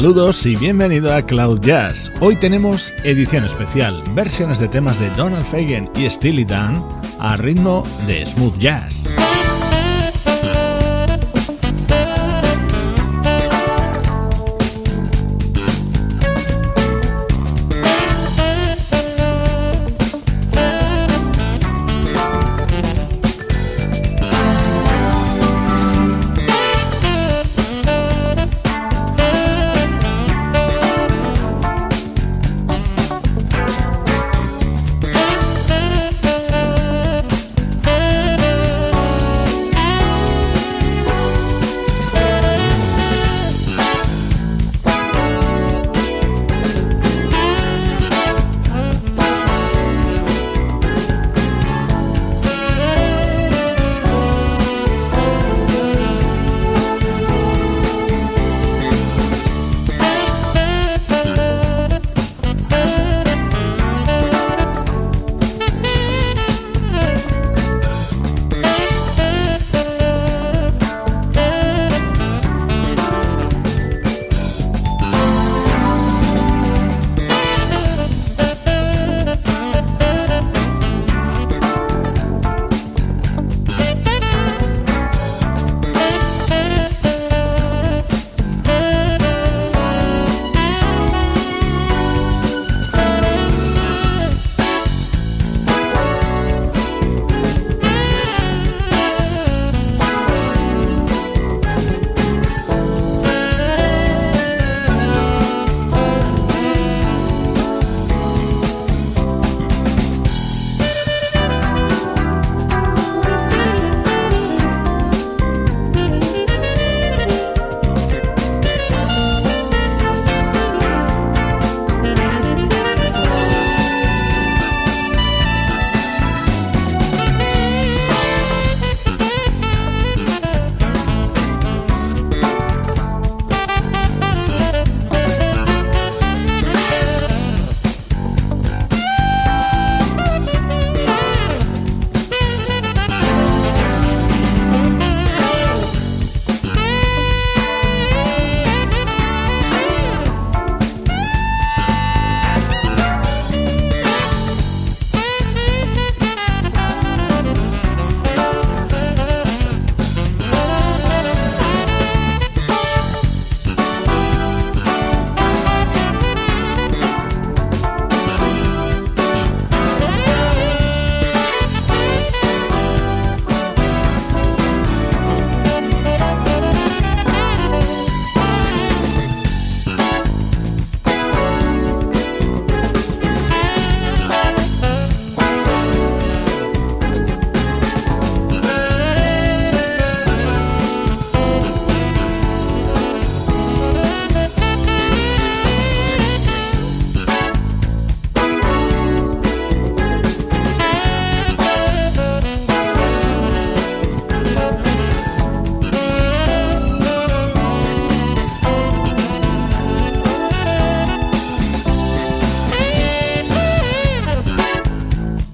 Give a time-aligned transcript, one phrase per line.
[0.00, 2.10] Saludos y bienvenido a Cloud Jazz.
[2.20, 6.82] Hoy tenemos edición especial, versiones de temas de Donald Fagen y Steely Dan
[7.18, 9.06] a ritmo de smooth jazz.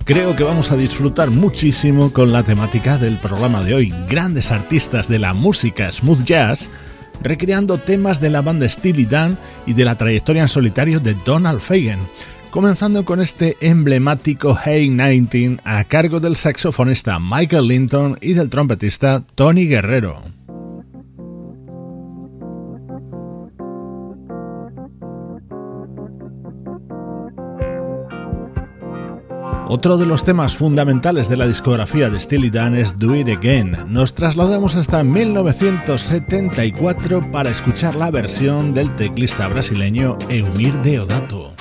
[0.06, 3.94] Creo que vamos a disfrutar muchísimo con la temática del programa de hoy.
[4.08, 6.70] Grandes artistas de la música smooth jazz
[7.20, 9.36] recreando temas de la banda Steely Dan
[9.66, 11.98] y de la trayectoria en solitario de Donald Fagen.
[12.52, 19.24] Comenzando con este emblemático Hey 19 a cargo del saxofonista Michael Linton y del trompetista
[19.34, 20.35] Tony Guerrero.
[29.68, 33.76] Otro de los temas fundamentales de la discografía de Steely Dan es Do It Again.
[33.88, 41.55] Nos trasladamos hasta 1974 para escuchar la versión del teclista brasileño Eumir Deodato.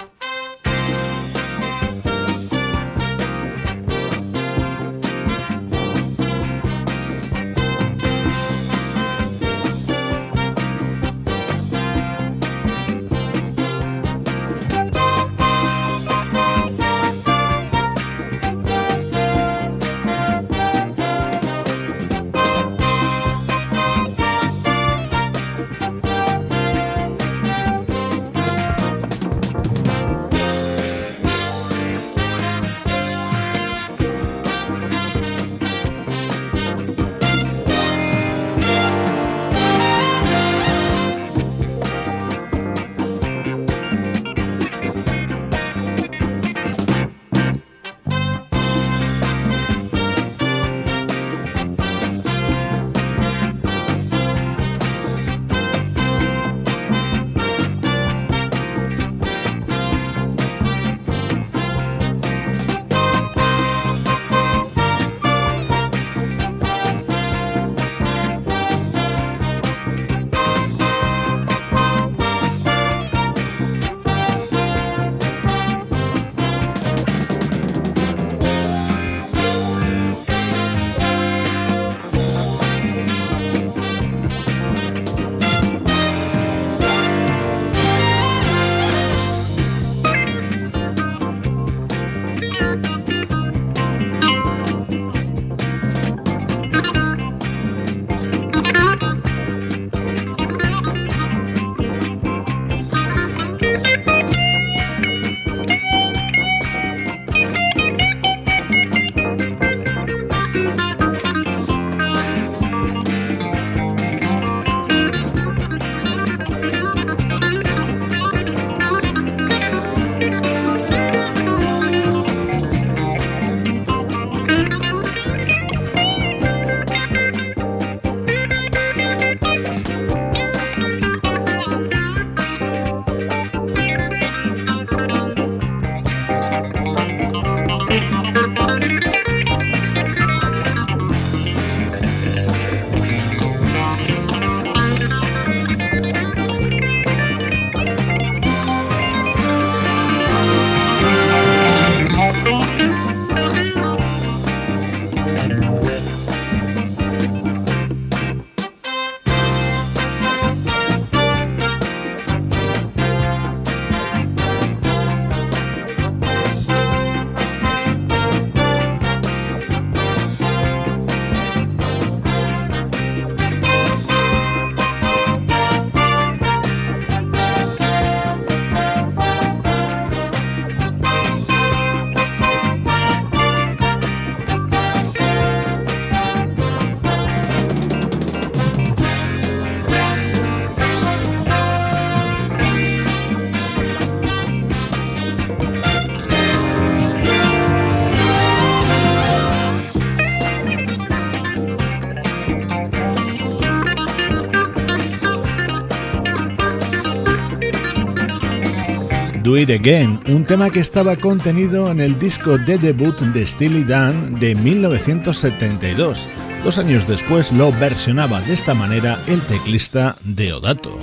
[209.46, 213.84] Do It Again, un tema que estaba contenido en el disco de debut de Steely
[213.84, 216.28] Dan de 1972.
[216.64, 220.98] Dos años después lo versionaba de esta manera el teclista Deodato.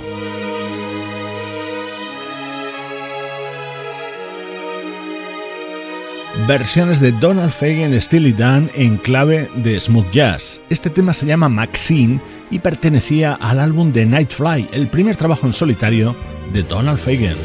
[6.47, 10.59] versiones de Donald Fagen Steely Dan en clave de smooth jazz.
[10.69, 12.19] Este tema se llama Maxine
[12.51, 16.13] y pertenecía al álbum de Nightfly, el primer trabajo en solitario
[16.51, 17.37] de Donald Fagen.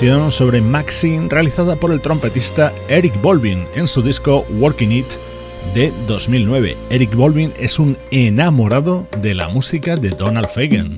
[0.00, 5.06] Sobre Maxine realizada por el trompetista Eric Bolvin en su disco Working It
[5.74, 6.74] de 2009.
[6.88, 10.96] Eric Bolvin es un enamorado de la música de Donald Fagen.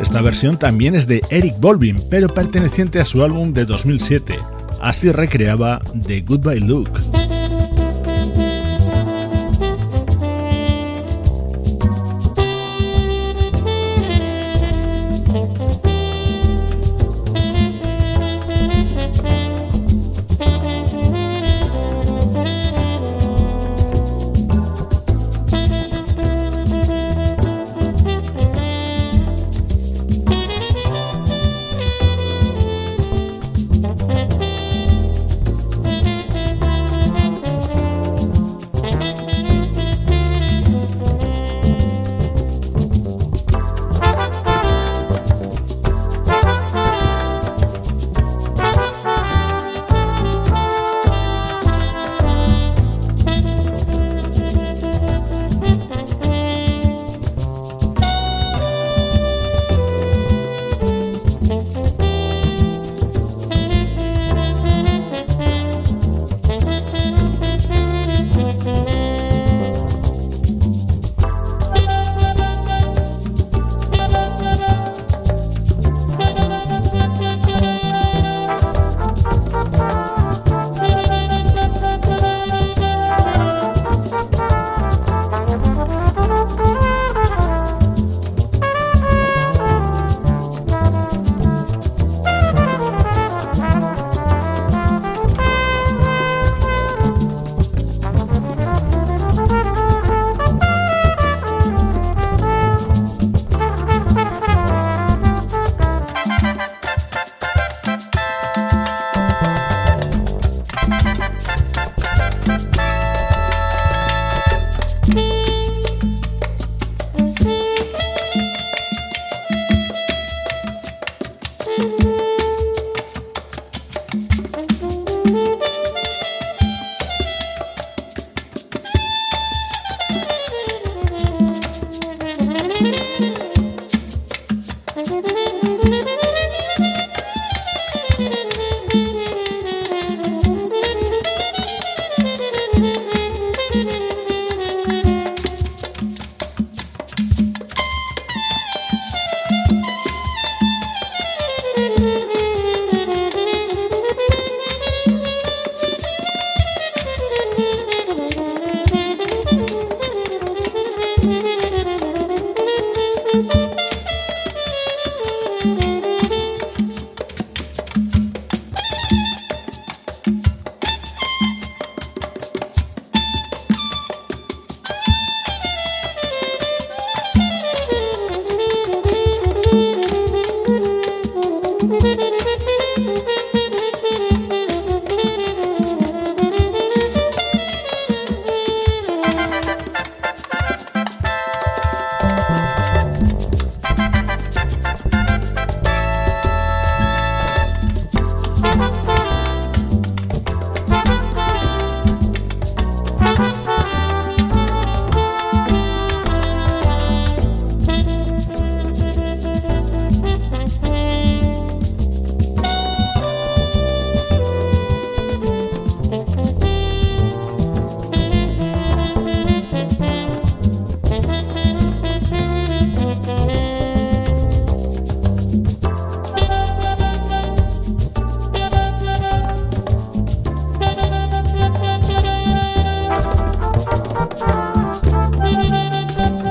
[0.00, 4.55] Esta versión también es de Eric Bolvin, pero perteneciente a su álbum de 2007.
[4.86, 6.88] Así recreaba The Goodbye Look.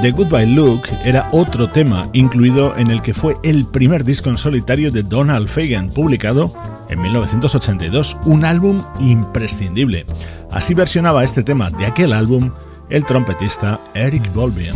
[0.06, 4.38] The Goodbye Look era otro tema incluido en el que fue el primer disco en
[4.38, 6.54] solitario de Donald Fagen, publicado
[6.90, 10.06] en 1982, un álbum imprescindible.
[10.51, 12.51] Así versionaba este tema de aquel álbum
[12.92, 14.75] el trompetista Eric Bolvin.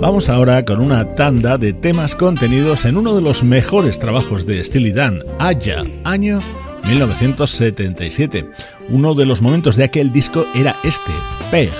[0.00, 4.64] Vamos ahora con una tanda de temas contenidos en uno de los mejores trabajos de
[4.64, 6.40] Steely Dan, Aya, año
[6.86, 8.50] 1977.
[8.90, 11.12] Uno de los momentos de aquel disco era este,
[11.50, 11.70] Peg,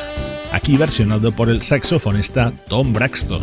[0.53, 3.43] aquí versionado por el saxofonista Tom Braxton.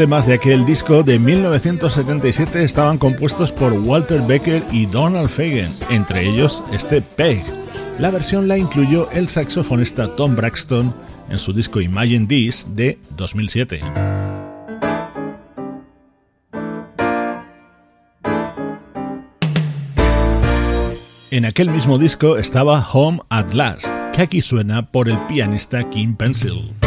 [0.00, 6.26] temas de aquel disco de 1977 estaban compuestos por Walter Becker y Donald Fagen, entre
[6.26, 7.44] ellos este Peg.
[7.98, 10.94] La versión la incluyó el saxofonista Tom Braxton
[11.28, 13.82] en su disco Imagine This de 2007.
[21.30, 26.16] En aquel mismo disco estaba Home at Last, que aquí suena por el pianista Kim
[26.16, 26.79] Pencil.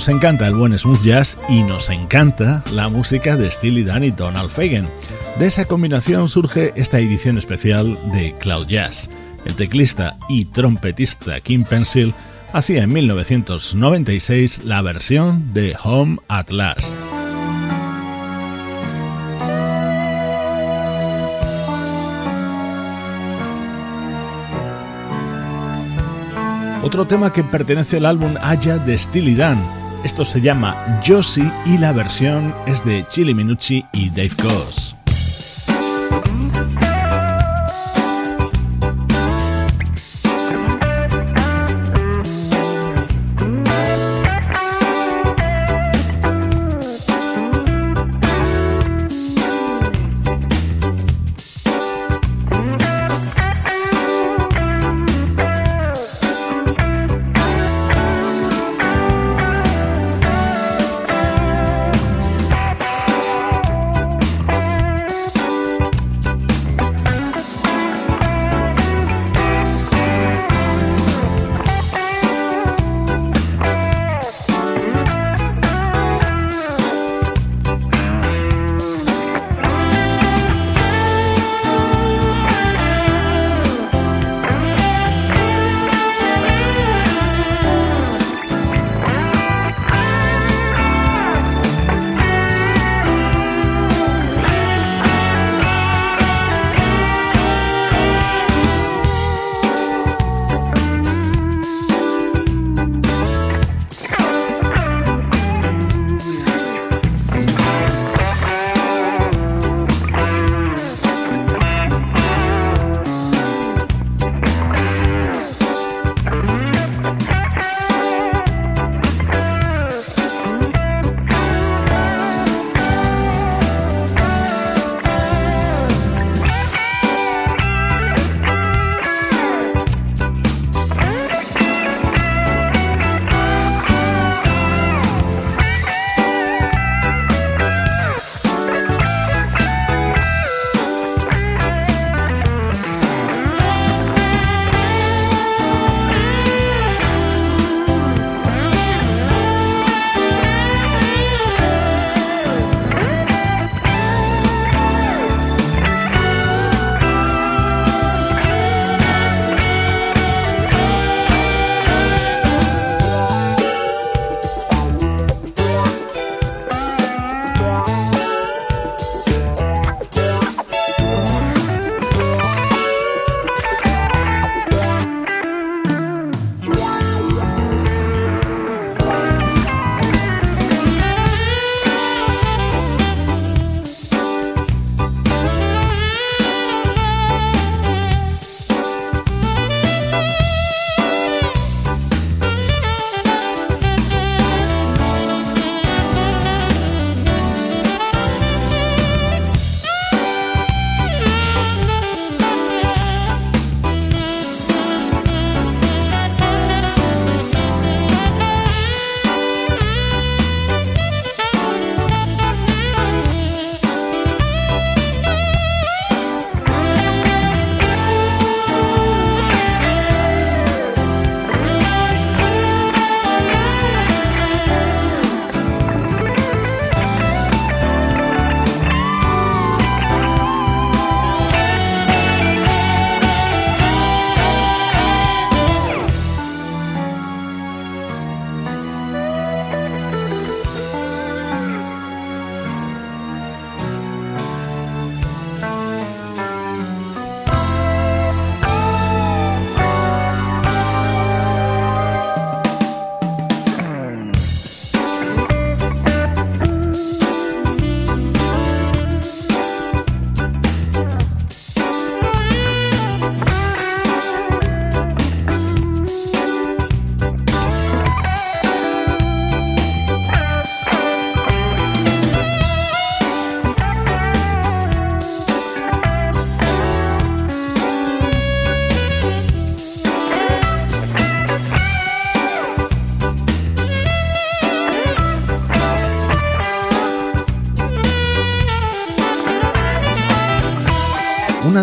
[0.00, 4.10] Nos encanta el buen smooth jazz y nos encanta la música de Steely Dan y
[4.10, 4.88] Donald Fagen.
[5.38, 9.10] De esa combinación surge esta edición especial de Cloud Jazz.
[9.44, 12.14] El teclista y trompetista Kim Pencil
[12.54, 16.94] hacía en 1996 la versión de Home at Last.
[26.82, 29.79] Otro tema que pertenece al álbum Aya de Steely Dan.
[30.04, 34.96] Esto se llama Josie y la versión es de Chili Minucci y Dave Goss.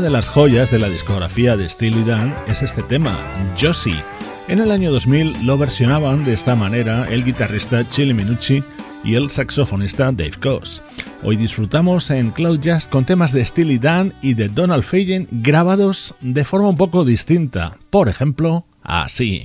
[0.08, 3.14] De las joyas de la discografía de Steely Dan es este tema,
[3.60, 4.02] Josie.
[4.48, 8.64] En el año 2000 lo versionaban de esta manera el guitarrista Chili Minucci
[9.04, 10.82] y el saxofonista Dave Koz.
[11.24, 16.14] Hoy disfrutamos en Cloud Jazz con temas de Steely Dan y de Donald Fagen grabados
[16.22, 19.44] de forma un poco distinta, por ejemplo, así.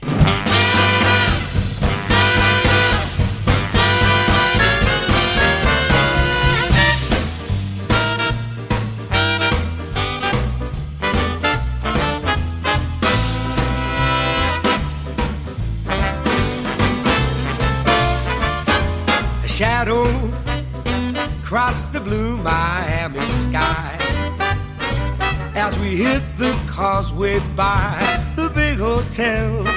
[27.22, 29.76] Causeway by the big hotels,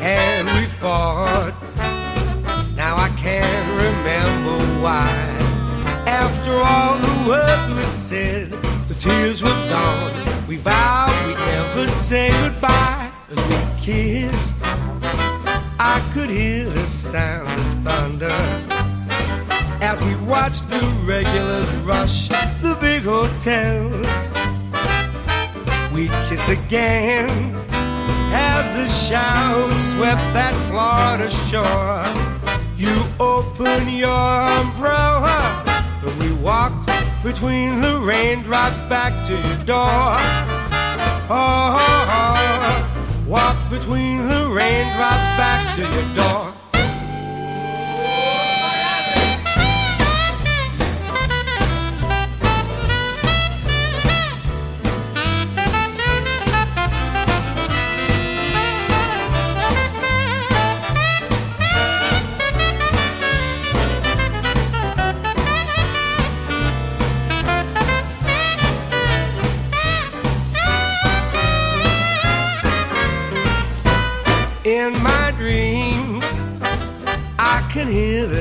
[0.00, 1.54] and we fought.
[2.74, 5.08] Now I can't remember why.
[6.06, 8.50] After all the words we said,
[8.88, 10.46] the tears were gone.
[10.46, 14.56] We vowed we'd never say goodbye as we kissed.
[15.78, 18.38] I could hear the sound of thunder
[19.80, 20.95] as we watched the
[30.16, 32.04] showers that Florida shore.
[32.76, 35.64] You opened your umbrella,
[36.02, 36.90] and we walked
[37.22, 40.16] between the raindrops back to your door.
[41.28, 42.36] Oh, oh, oh.
[42.68, 43.24] oh.
[43.26, 46.55] walked between the raindrops back to your door.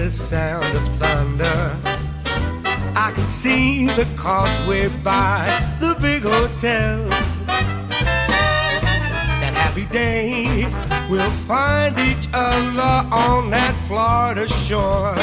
[0.06, 1.80] The sound of thunder.
[2.96, 5.48] I can see the causeway by
[5.80, 7.10] the big hotels.
[9.42, 10.72] That happy day,
[11.10, 15.16] we'll find each other on that Florida shore.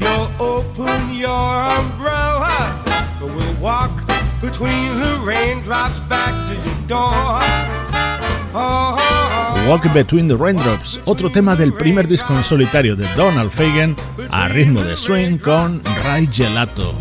[0.00, 2.82] You'll open your umbrella,
[3.20, 3.96] but we'll walk
[4.40, 7.38] between the raindrops back to your door.
[8.52, 9.29] Oh,
[9.68, 13.94] Walk Between the Raindrops, otro tema del primer disco en solitario de Donald Fagen
[14.30, 16.94] a ritmo de swing con Ray Gelato.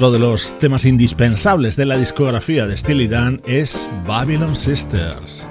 [0.00, 5.46] Otro de los temas indispensables de la discografía de Steely Dan es Babylon Sisters.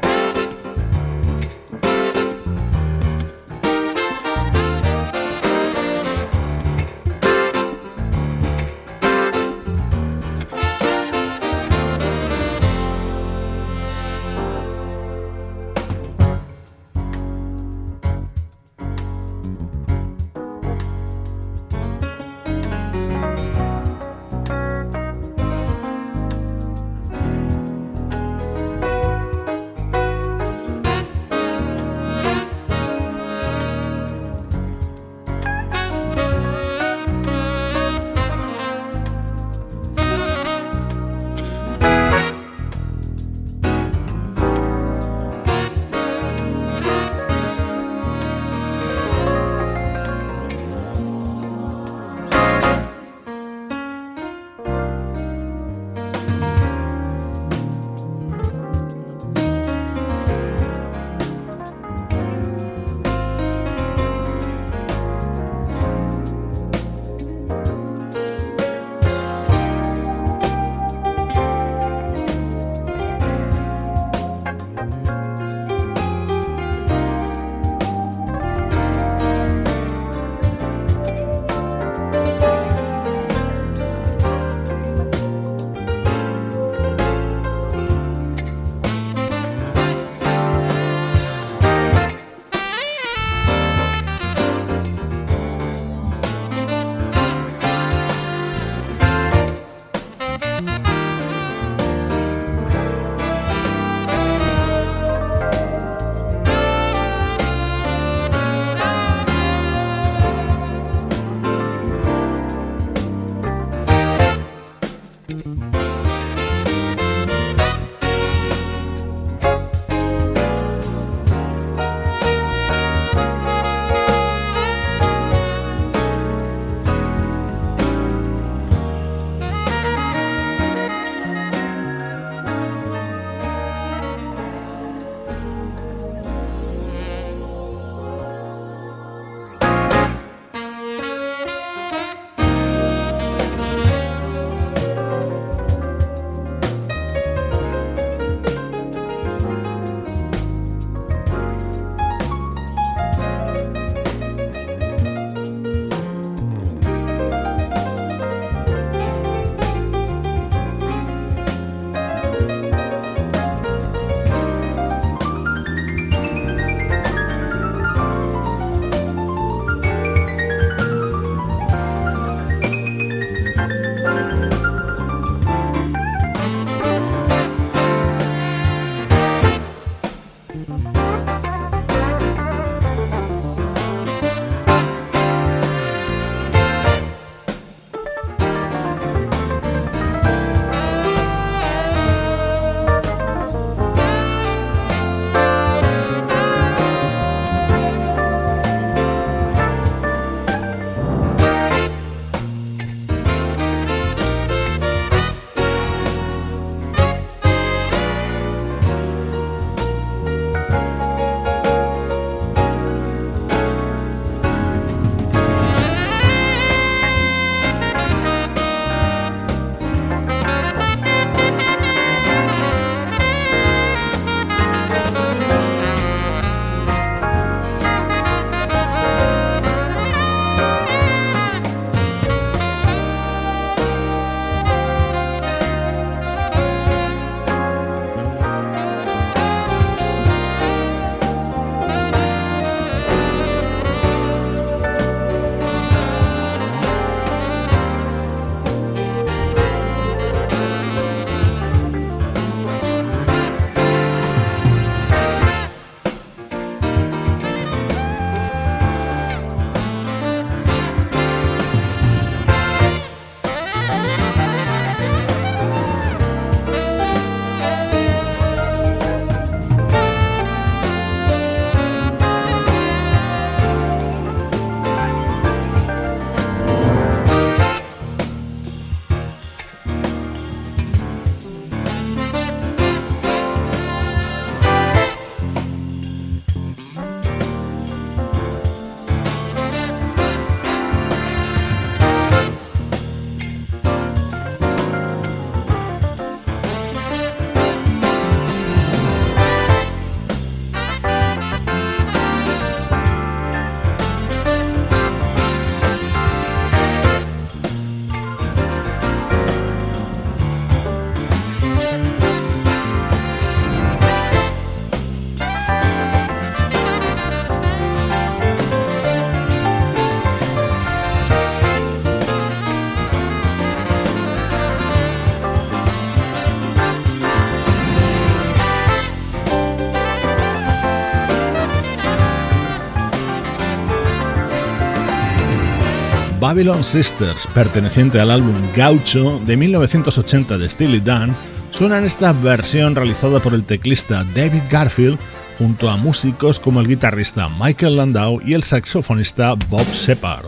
[336.50, 341.36] Babylon Sisters, perteneciente al álbum Gaucho de 1980 de Steely Dan,
[341.70, 345.20] suena en esta versión realizada por el teclista David Garfield
[345.60, 350.48] junto a músicos como el guitarrista Michael Landau y el saxofonista Bob Shepard.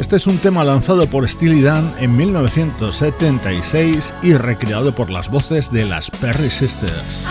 [0.00, 5.70] Este es un tema lanzado por Steely Dan en 1976 y recreado por las voces
[5.70, 7.26] de las Perry Sisters.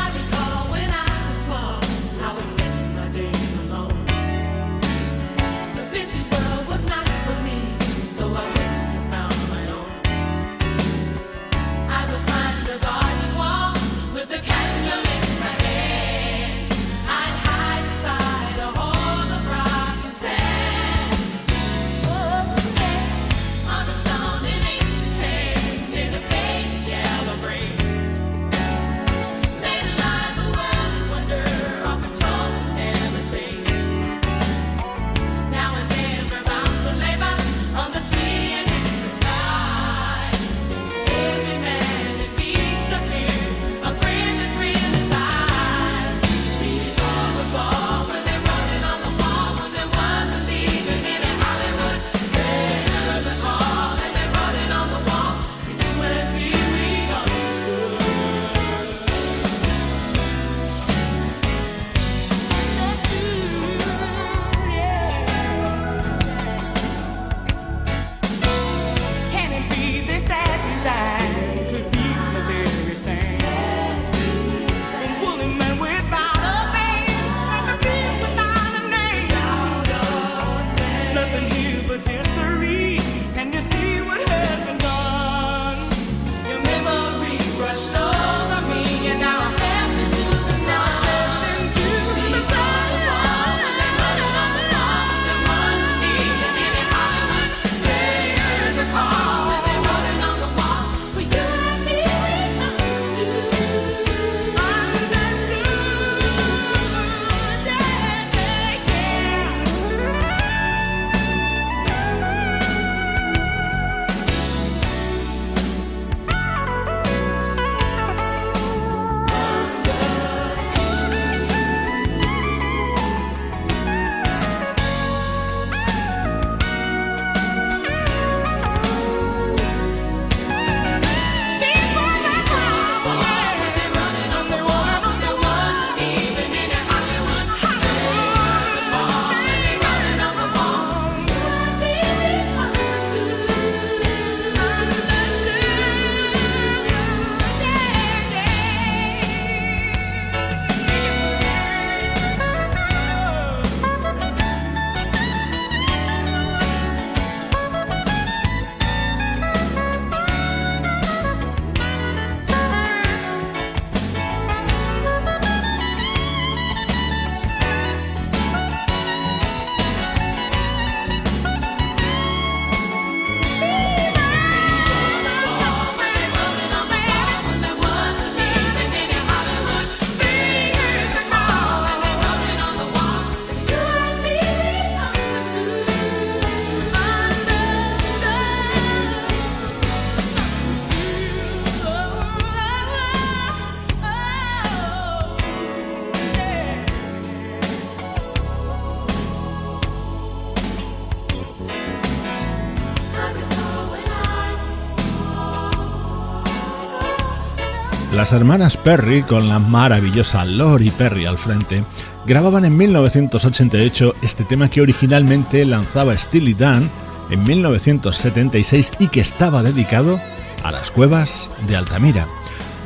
[208.34, 211.84] Hermanas Perry, con la maravillosa Lori Perry al frente,
[212.26, 216.90] grababan en 1988 este tema que originalmente lanzaba Steely Dan
[217.30, 220.20] en 1976 y que estaba dedicado
[220.64, 222.28] a las cuevas de Altamira.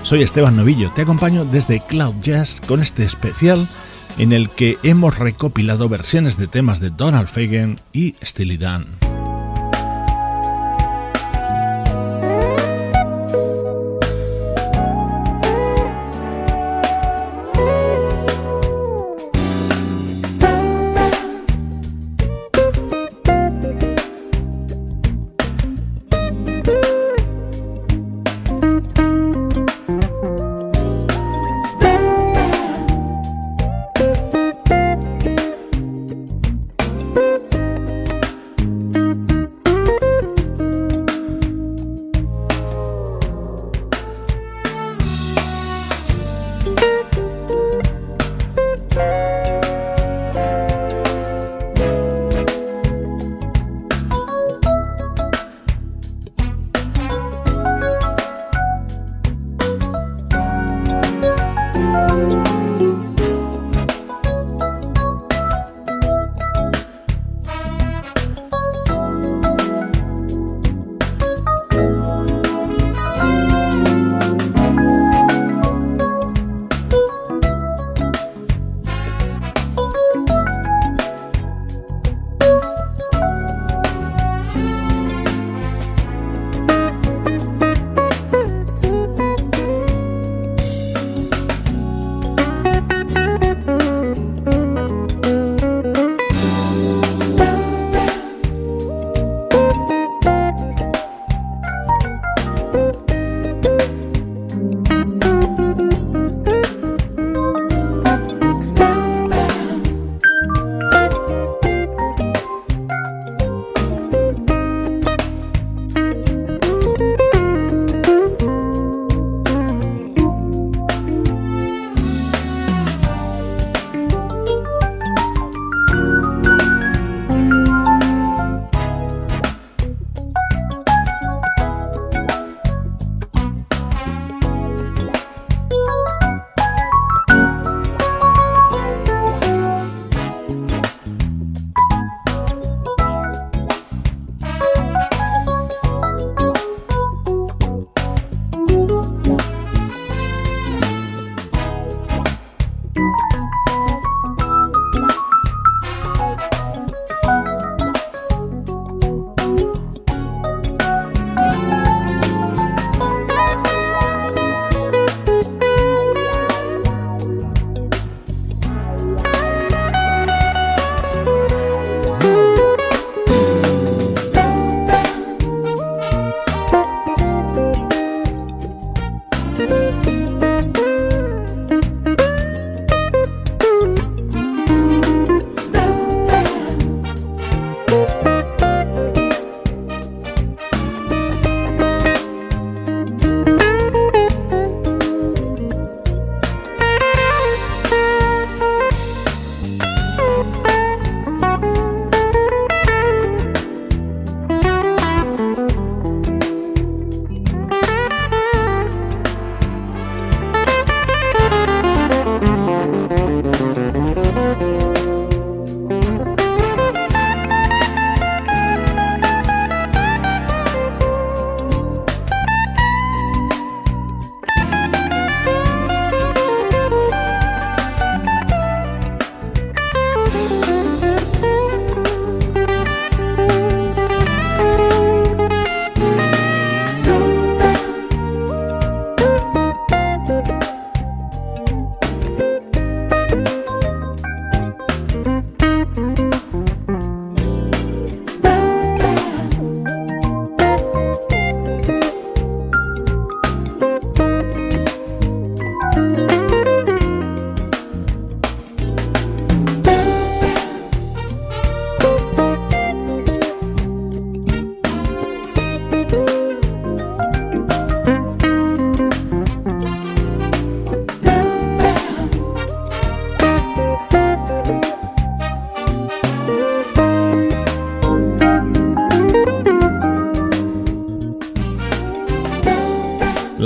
[0.03, 3.67] Soy Esteban Novillo, te acompaño desde Cloud Jazz con este especial
[4.17, 9.04] en el que hemos recopilado versiones de temas de Donald Fagen y Steely Dan.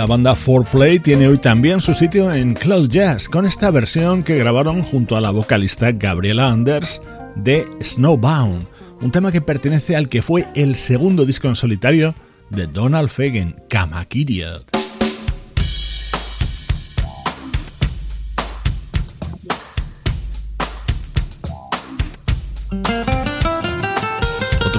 [0.10, 4.82] Banda 4Play tiene hoy también su sitio en Cloud Jazz con esta versión que grabaron
[4.82, 7.00] junto a la vocalista Gabriela Anders
[7.36, 8.66] de Snowbound,
[9.02, 12.16] un tema que pertenece al que fue el segundo disco en solitario
[12.50, 14.64] de Donald Fagen, Kamakiria.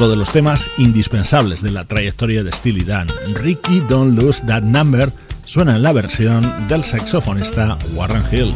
[0.01, 4.62] Otro de los temas indispensables de la trayectoria de Steely Dan, Ricky Don't Lose That
[4.62, 5.12] Number,
[5.44, 8.51] suena en la versión del saxofonista Warren Hill.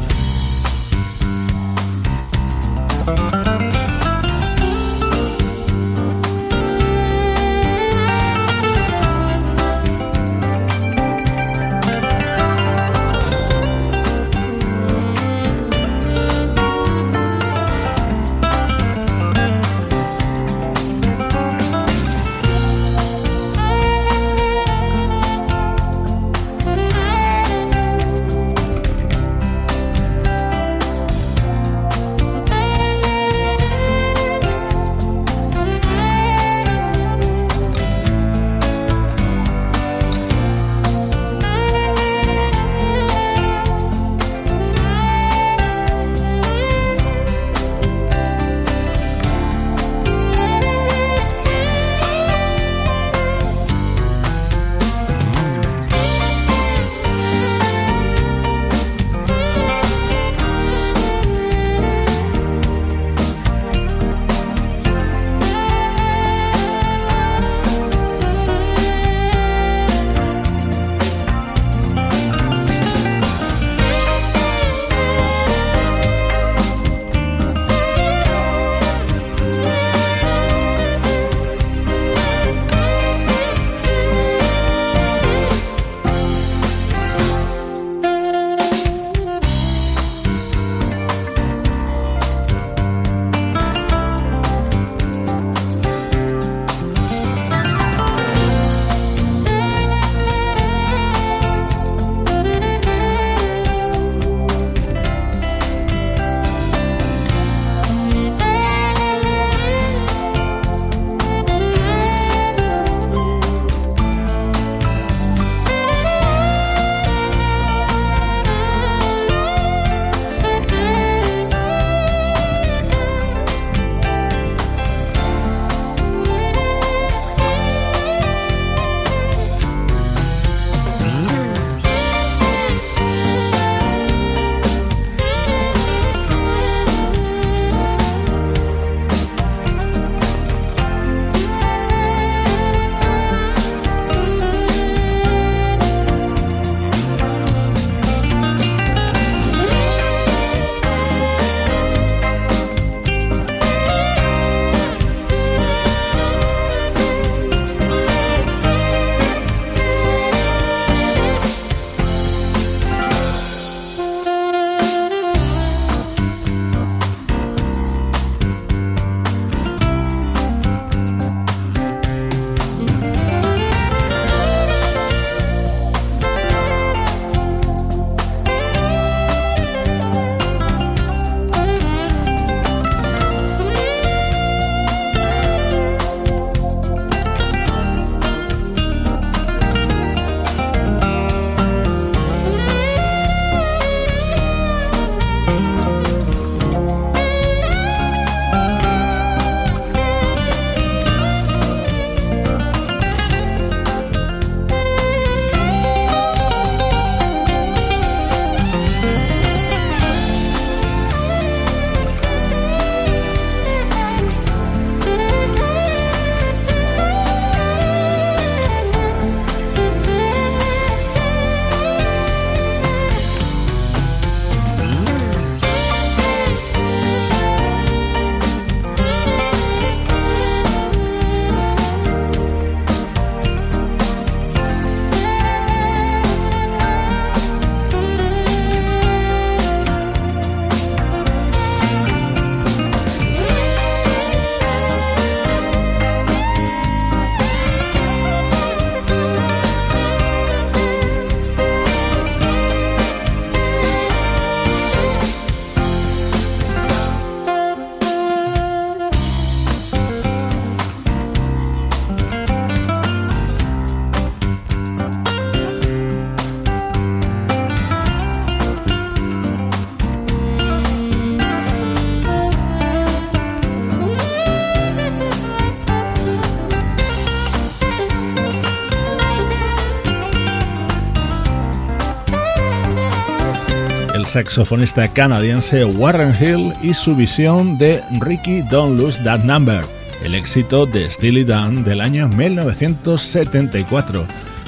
[284.35, 289.85] Saxofonista canadiense Warren Hill y su visión de Ricky Don't Lose That Number,
[290.25, 294.27] el éxito de Steely Dan del año 1974.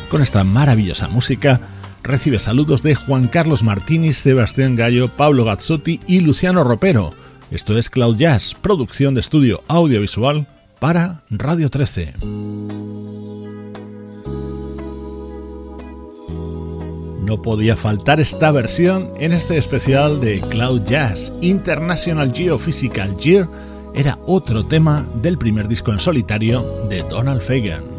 [0.09, 1.59] Con esta maravillosa música
[2.05, 7.12] recibe saludos de Juan Carlos Martínez, Sebastián Gallo, Pablo Gazzotti y Luciano Ropero.
[7.51, 10.47] Esto es Cloud Jazz, producción de estudio audiovisual
[10.79, 12.86] para Radio 13.
[17.27, 23.49] No podía faltar esta versión en este especial de Cloud Jazz International Geophysical Year.
[23.95, 27.96] Era otro tema del primer disco en solitario de Donald Fagan.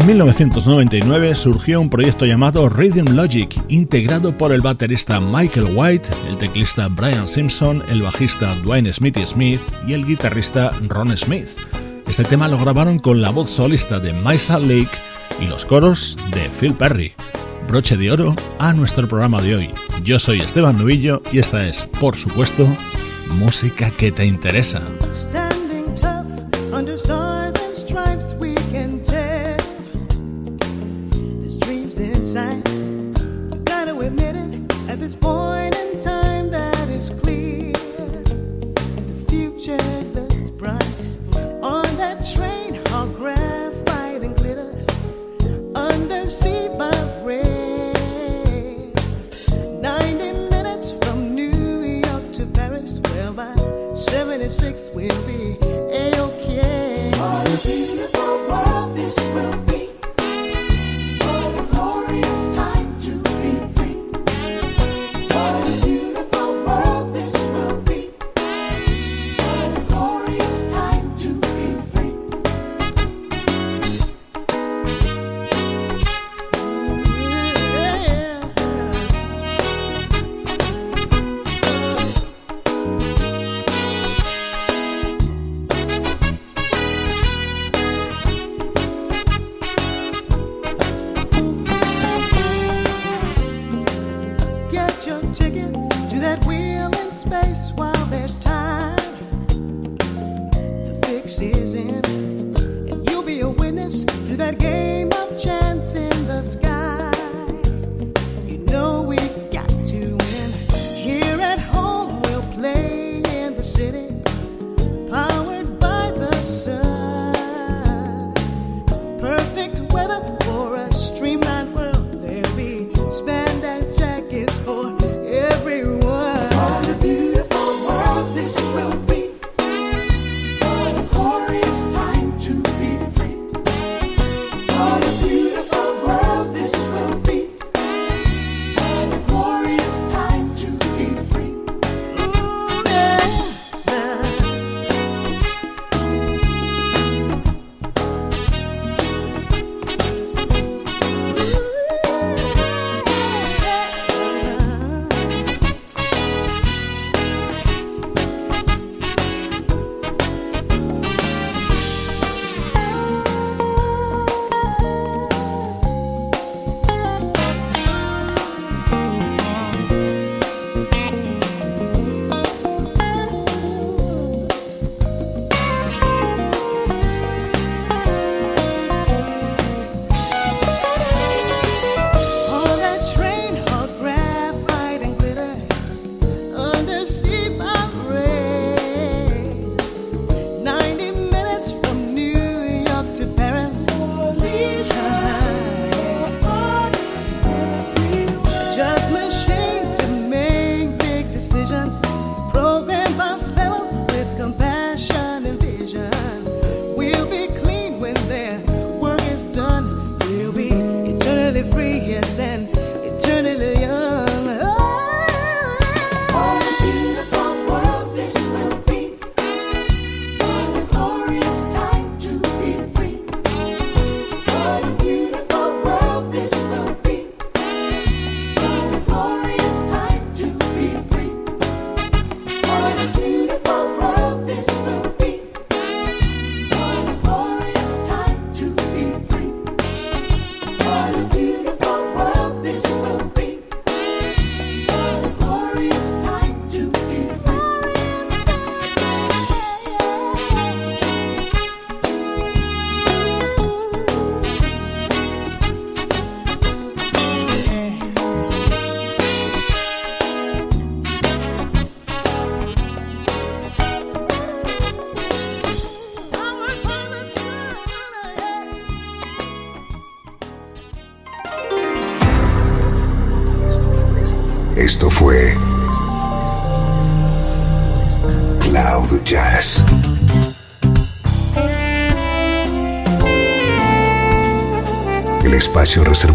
[0.00, 6.38] En 1999 surgió un proyecto llamado Rhythm Logic, integrado por el baterista Michael White, el
[6.38, 11.48] teclista Brian Simpson, el bajista Dwayne Smithy Smith y el guitarrista Ron Smith.
[12.08, 14.88] Este tema lo grabaron con la voz solista de Maisa Lake
[15.38, 17.12] y los coros de Phil Perry.
[17.68, 19.70] Broche de oro a nuestro programa de hoy.
[20.02, 22.66] Yo soy Esteban Novillo y esta es, por supuesto,
[23.38, 24.80] música que te interesa.
[32.30, 32.68] inside.
[33.52, 37.72] I've got to admit it, at this point in time, that is clear.
[37.72, 39.76] The future
[40.14, 41.08] looks bright.
[41.60, 44.72] On that train, all graphite and glitter,
[45.74, 46.92] under sea by
[47.24, 48.92] rain.
[49.82, 53.56] 90 minutes from New York to Paris, Well, by
[53.96, 57.10] 76 we'll be a okay.
[57.18, 59.69] What a beautiful world this will be.